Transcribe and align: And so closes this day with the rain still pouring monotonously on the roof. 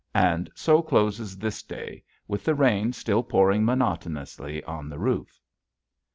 And 0.15 0.49
so 0.55 0.81
closes 0.81 1.37
this 1.37 1.61
day 1.61 2.03
with 2.27 2.43
the 2.43 2.55
rain 2.55 2.91
still 2.91 3.21
pouring 3.21 3.63
monotonously 3.63 4.63
on 4.63 4.89
the 4.89 4.97
roof. 4.97 5.39